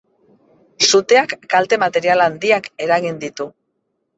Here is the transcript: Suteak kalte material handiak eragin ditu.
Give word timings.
Suteak 0.87 1.35
kalte 1.53 1.81
material 1.85 2.25
handiak 2.29 2.71
eragin 2.87 3.21
ditu. 3.27 3.49